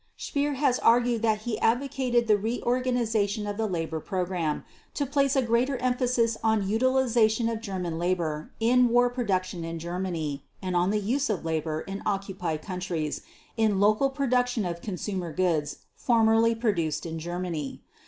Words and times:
Speer 0.17 0.55
has 0.55 0.79
argued 0.79 1.21
that 1.21 1.41
he 1.41 1.59
advocated 1.59 2.25
the 2.27 2.35
reorganization 2.35 3.45
of 3.45 3.57
the 3.57 3.67
labor 3.67 3.99
program 3.99 4.63
to 4.95 5.05
place 5.05 5.35
a 5.35 5.43
greater 5.43 5.77
emphasis 5.77 6.37
on 6.43 6.67
utilization 6.67 7.47
of 7.47 7.61
German 7.61 7.99
labor 7.99 8.51
in 8.59 8.89
war 8.89 9.11
production 9.11 9.63
in 9.63 9.77
Germany 9.77 10.43
and 10.59 10.75
on 10.75 10.89
the 10.89 10.97
use 10.97 11.29
of 11.29 11.45
labor 11.45 11.81
in 11.81 12.01
occupied 12.03 12.63
countries 12.63 13.21
in 13.57 13.79
local 13.79 14.09
production 14.09 14.65
of 14.65 14.81
consumer 14.81 15.31
goods 15.31 15.83
formerly 15.95 16.55
produced 16.55 17.05
in 17.05 17.19
Germany. 17.19 17.83